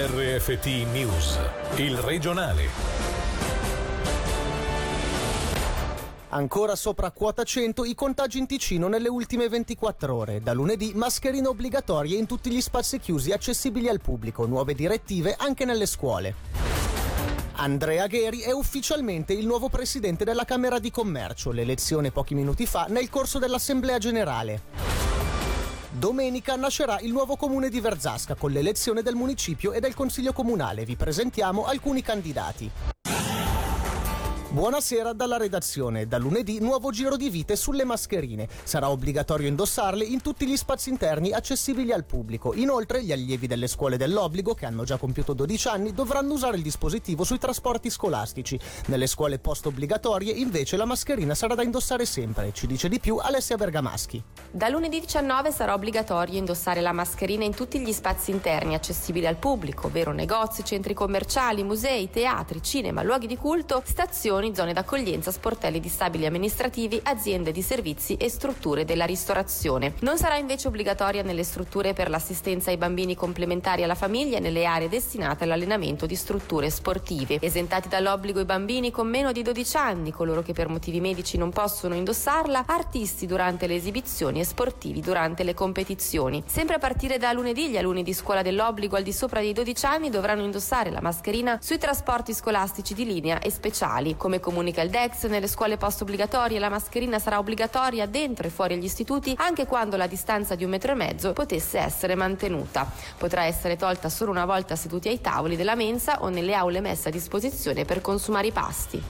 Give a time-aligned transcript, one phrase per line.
[0.00, 1.40] RFT News,
[1.78, 2.68] il regionale.
[6.28, 10.40] Ancora sopra quota 100 i contagi in Ticino nelle ultime 24 ore.
[10.40, 15.64] Da lunedì mascherine obbligatorie in tutti gli spazi chiusi accessibili al pubblico, nuove direttive anche
[15.64, 16.34] nelle scuole.
[17.54, 22.86] Andrea Gheri è ufficialmente il nuovo presidente della Camera di Commercio, l'elezione pochi minuti fa
[22.88, 24.97] nel corso dell'Assemblea Generale.
[25.90, 30.84] Domenica nascerà il nuovo comune di Verzasca con l'elezione del municipio e del consiglio comunale.
[30.84, 32.70] Vi presentiamo alcuni candidati.
[34.50, 36.06] Buonasera dalla redazione.
[36.06, 38.48] Da lunedì nuovo giro di vite sulle mascherine.
[38.64, 42.54] Sarà obbligatorio indossarle in tutti gli spazi interni accessibili al pubblico.
[42.54, 46.62] Inoltre gli allievi delle scuole dell'obbligo, che hanno già compiuto 12 anni, dovranno usare il
[46.62, 48.58] dispositivo sui trasporti scolastici.
[48.86, 52.50] Nelle scuole post-obbligatorie invece la mascherina sarà da indossare sempre.
[52.54, 54.24] Ci dice di più Alessia Bergamaschi.
[54.50, 59.36] Da lunedì 19 sarà obbligatorio indossare la mascherina in tutti gli spazi interni accessibili al
[59.36, 65.80] pubblico, ovvero negozi, centri commerciali, musei, teatri, cinema, luoghi di culto, stazioni zone d'accoglienza, sportelli
[65.80, 69.94] di stabili amministrativi, aziende di servizi e strutture della ristorazione.
[70.00, 74.64] Non sarà invece obbligatoria nelle strutture per l'assistenza ai bambini complementari alla famiglia e nelle
[74.64, 77.38] aree destinate all'allenamento di strutture sportive.
[77.40, 81.50] Esentati dall'obbligo i bambini con meno di 12 anni, coloro che per motivi medici non
[81.50, 86.42] possono indossarla, artisti durante le esibizioni e sportivi durante le competizioni.
[86.46, 89.86] Sempre a partire da lunedì, gli alunni di scuola dell'obbligo al di sopra dei 12
[89.86, 94.90] anni dovranno indossare la mascherina sui trasporti scolastici di linea e speciali, come comunica il
[94.90, 99.64] DEX, nelle scuole post obbligatorie la mascherina sarà obbligatoria dentro e fuori gli istituti anche
[99.64, 102.86] quando la distanza di un metro e mezzo potesse essere mantenuta.
[103.16, 107.08] Potrà essere tolta solo una volta seduti ai tavoli della mensa o nelle aule messe
[107.08, 109.02] a disposizione per consumare i pasti.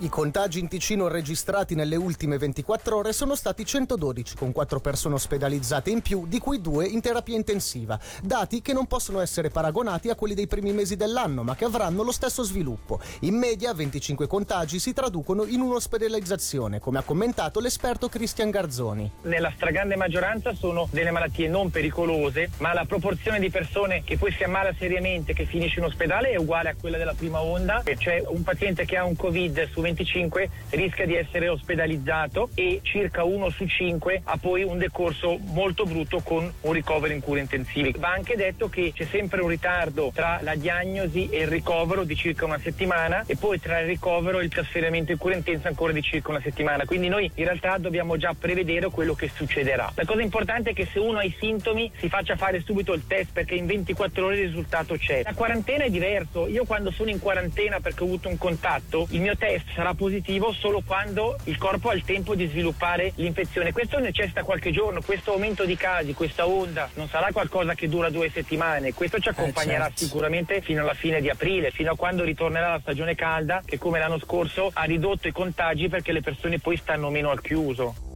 [0.00, 5.14] I contagi in Ticino registrati nelle ultime 24 ore sono stati 112, con 4 persone
[5.14, 7.98] ospedalizzate in più, di cui 2 in terapia intensiva.
[8.22, 12.02] Dati che non possono essere paragonati a quelli dei primi mesi dell'anno, ma che avranno
[12.02, 13.00] lo stesso sviluppo.
[13.20, 19.10] In media 25 contagi si traducono in un'ospedalizzazione, come ha commentato l'esperto Cristian Garzoni.
[19.22, 24.30] Nella stragrande maggioranza sono delle malattie non pericolose, ma la proporzione di persone che poi
[24.32, 27.82] si ammala seriamente, che finisce in ospedale, è uguale a quella della prima onda.
[27.82, 33.24] C'è un paziente che ha un Covid su 25 rischia di essere ospedalizzato e circa
[33.24, 37.92] uno su cinque ha poi un decorso molto brutto con un ricovero in cure intensive.
[37.98, 42.16] Va anche detto che c'è sempre un ritardo tra la diagnosi e il ricovero di
[42.16, 45.92] circa una settimana e poi tra il ricovero e il trasferimento in cura intensa ancora
[45.92, 46.84] di circa una settimana.
[46.84, 49.92] Quindi noi in realtà dobbiamo già prevedere quello che succederà.
[49.94, 53.06] La cosa importante è che se uno ha i sintomi si faccia fare subito il
[53.06, 55.22] test perché in 24 ore il risultato c'è.
[55.24, 56.46] La quarantena è diverso.
[56.48, 60.52] Io quando sono in quarantena perché ho avuto un contatto, il mio test sarà positivo
[60.54, 63.72] solo quando il corpo ha il tempo di sviluppare l'infezione.
[63.72, 68.08] Questo necessita qualche giorno, questo aumento di casi, questa onda non sarà qualcosa che dura
[68.08, 70.04] due settimane, questo ci accompagnerà eh certo.
[70.04, 73.98] sicuramente fino alla fine di aprile, fino a quando ritornerà la stagione calda che come
[73.98, 78.15] l'anno scorso ha ridotto i contagi perché le persone poi stanno meno al chiuso.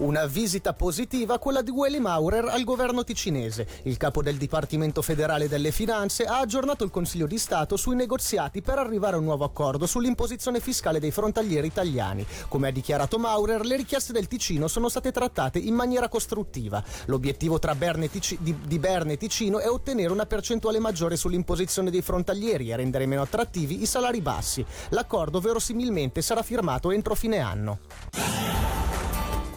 [0.00, 3.66] Una visita positiva quella di Willy Maurer al governo ticinese.
[3.82, 8.62] Il capo del Dipartimento federale delle finanze ha aggiornato il Consiglio di Stato sui negoziati
[8.62, 12.24] per arrivare a un nuovo accordo sull'imposizione fiscale dei frontalieri italiani.
[12.48, 16.82] Come ha dichiarato Maurer, le richieste del Ticino sono state trattate in maniera costruttiva.
[17.04, 22.00] L'obiettivo Berne Tic- di, di Berne e Ticino è ottenere una percentuale maggiore sull'imposizione dei
[22.00, 24.64] frontalieri e rendere meno attrattivi i salari bassi.
[24.88, 28.49] L'accordo verosimilmente sarà firmato entro fine anno.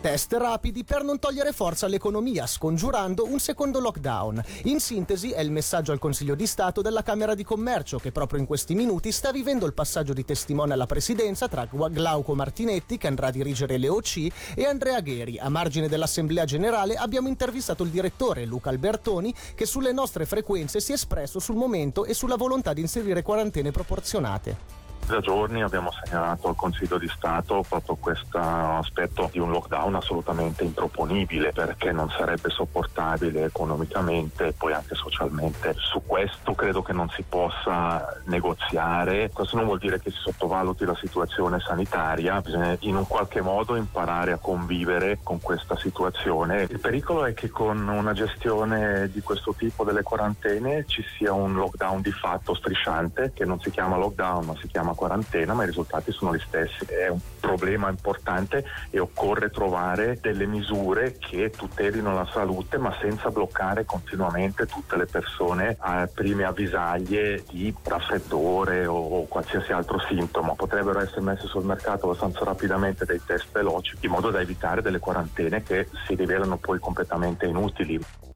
[0.00, 4.40] Test rapidi per non togliere forza all'economia, scongiurando un secondo lockdown.
[4.64, 8.38] In sintesi è il messaggio al Consiglio di Stato della Camera di Commercio che proprio
[8.38, 13.08] in questi minuti sta vivendo il passaggio di testimone alla presidenza tra Glauco Martinetti, che
[13.08, 15.36] andrà a dirigere le OC, e Andrea Gheri.
[15.40, 20.92] A margine dell'Assemblea Generale abbiamo intervistato il direttore Luca Albertoni che sulle nostre frequenze si
[20.92, 24.77] è espresso sul momento e sulla volontà di inserire quarantene proporzionate
[25.08, 30.64] da giorni abbiamo segnalato al Consiglio di Stato proprio questo aspetto di un lockdown assolutamente
[30.64, 35.74] improponibile perché non sarebbe sopportabile economicamente e poi anche socialmente.
[35.78, 40.84] Su questo credo che non si possa negoziare, questo non vuol dire che si sottovaluti
[40.84, 46.66] la situazione sanitaria, bisogna in un qualche modo imparare a convivere con questa situazione.
[46.68, 51.54] Il pericolo è che con una gestione di questo tipo delle quarantene ci sia un
[51.54, 55.66] lockdown di fatto strisciante che non si chiama lockdown ma si chiama quarantena, ma i
[55.66, 56.84] risultati sono gli stessi.
[56.84, 63.30] È un problema importante e occorre trovare delle misure che tutelino la salute, ma senza
[63.30, 70.56] bloccare continuamente tutte le persone a prime avvisaglie di raffreddore o qualsiasi altro sintomo.
[70.56, 74.98] Potrebbero essere messi sul mercato abbastanza rapidamente dei test veloci in modo da evitare delle
[74.98, 78.27] quarantene che si rivelano poi completamente inutili.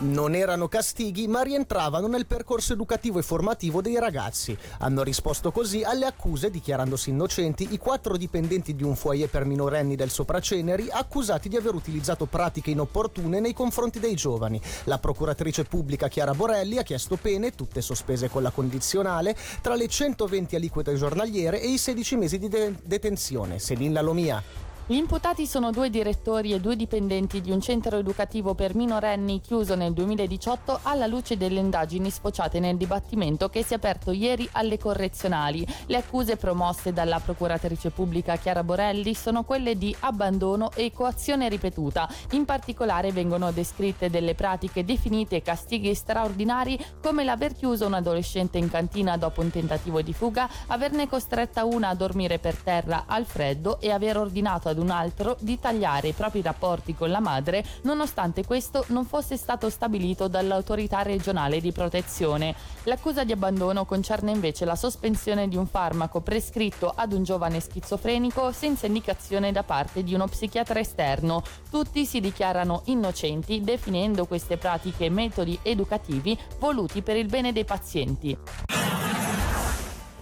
[0.00, 4.56] Non erano castighi, ma rientravano nel percorso educativo e formativo dei ragazzi.
[4.78, 9.96] Hanno risposto così alle accuse, dichiarandosi innocenti, i quattro dipendenti di un foyer per minorenni
[9.96, 14.60] del Sopraceneri accusati di aver utilizzato pratiche inopportune nei confronti dei giovani.
[14.84, 19.88] La procuratrice pubblica Chiara Borelli ha chiesto pene, tutte sospese con la condizionale, tra le
[19.88, 23.58] 120 aliquote giornaliere e i 16 mesi di de- detenzione.
[23.58, 24.67] Selin Lalomia.
[24.90, 29.74] Gli imputati sono due direttori e due dipendenti di un centro educativo per minorenni chiuso
[29.74, 34.78] nel 2018 alla luce delle indagini sfociate nel dibattimento che si è aperto ieri alle
[34.78, 35.66] correzionali.
[35.88, 42.08] Le accuse promosse dalla procuratrice pubblica Chiara Borelli sono quelle di abbandono e coazione ripetuta.
[42.30, 48.70] In particolare vengono descritte delle pratiche definite castighi straordinari come l'aver chiuso un adolescente in
[48.70, 53.80] cantina dopo un tentativo di fuga, averne costretta una a dormire per terra al freddo
[53.80, 57.64] e aver ordinato ad ad un altro di tagliare i propri rapporti con la madre
[57.82, 62.54] nonostante questo non fosse stato stabilito dall'autorità regionale di protezione.
[62.84, 68.52] L'accusa di abbandono concerne invece la sospensione di un farmaco prescritto ad un giovane schizofrenico
[68.52, 71.42] senza indicazione da parte di uno psichiatra esterno.
[71.70, 78.87] Tutti si dichiarano innocenti definendo queste pratiche metodi educativi voluti per il bene dei pazienti.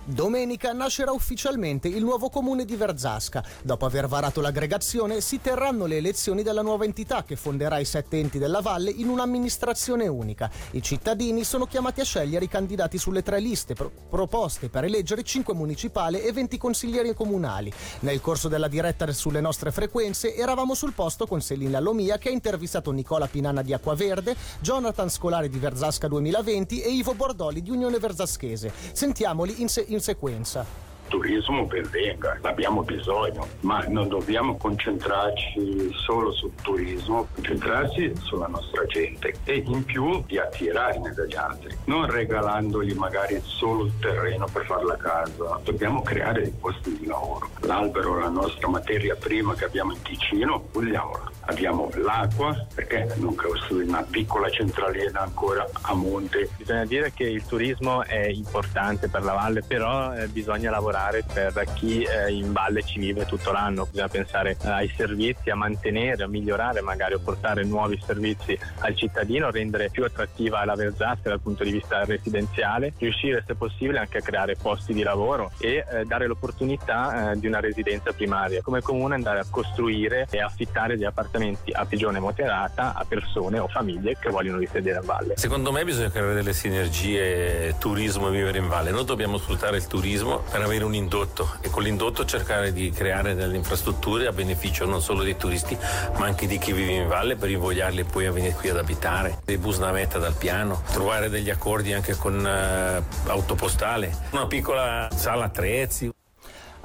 [0.08, 3.42] Domenica nascerà ufficialmente il nuovo comune di Verzasca.
[3.62, 8.20] Dopo aver varato l'aggregazione, si terranno le elezioni della nuova entità che fonderà i sette
[8.20, 10.48] enti della valle in un'amministrazione unica.
[10.70, 15.24] I cittadini sono chiamati a scegliere i candidati sulle tre liste pro- proposte per eleggere
[15.24, 17.72] cinque municipali e 20 consiglieri comunali.
[18.00, 22.32] Nel corso della diretta sulle nostre frequenze eravamo sul posto con Selina Lomia che ha
[22.32, 27.98] intervistato Nicola Pinana di Acquaverde, Jonathan Scolari di Verzasca 2020 e Ivo Bordoli di Unione
[27.98, 28.72] Verzaschese.
[28.92, 30.84] Sentiamoli in, se- in sequenza?
[31.08, 38.84] Turismo ben venga, abbiamo bisogno, ma non dobbiamo concentrarci solo sul turismo, concentrarci sulla nostra
[38.86, 44.64] gente e in più di attirarne dagli altri, non regalandogli magari solo il terreno per
[44.64, 47.50] fare la casa, dobbiamo creare dei posti di lavoro.
[47.60, 53.34] L'albero è la nostra materia prima che abbiamo in Ticino, vogliamola abbiamo l'acqua, perché non
[53.34, 56.48] costruire una piccola centralina ancora a monte?
[56.56, 61.64] Bisogna dire che il turismo è importante per la valle, però eh, bisogna lavorare per
[61.74, 66.28] chi eh, in valle ci vive tutto l'anno, bisogna pensare ai servizi, a mantenere, a
[66.28, 71.64] migliorare magari o portare nuovi servizi al cittadino, rendere più attrattiva la Verzasca dal punto
[71.64, 76.26] di vista residenziale, riuscire se possibile anche a creare posti di lavoro e eh, dare
[76.26, 78.62] l'opportunità eh, di una residenza primaria.
[78.62, 83.58] Come comune andare a costruire e affittare degli appartamenti appartamenti a pigione moderata a persone
[83.58, 85.34] o famiglie che vogliono risiedere a valle.
[85.36, 88.90] Secondo me bisogna creare delle sinergie turismo e vivere in valle.
[88.90, 93.34] Noi dobbiamo sfruttare il turismo per avere un indotto e con l'indotto cercare di creare
[93.34, 95.76] delle infrastrutture a beneficio non solo dei turisti
[96.18, 99.38] ma anche di chi vive in valle per invogliarli poi a venire qui ad abitare.
[99.44, 105.44] Dei bus navetta dal piano, trovare degli accordi anche con uh, autopostale, una piccola sala
[105.44, 106.10] attrezzi.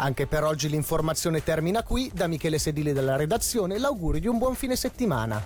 [0.01, 2.09] Anche per oggi l'informazione termina qui.
[2.13, 5.45] Da Michele Sedili della redazione l'augurio di un buon fine settimana.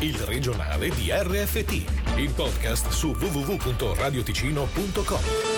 [0.00, 5.53] Il regionale di RFT, il podcast su www.radioticino.com.